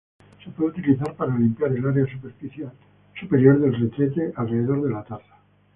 [0.43, 2.07] Se puede utilizar para limpiar el área
[3.19, 5.35] superior del retrete, alrededor de la taza.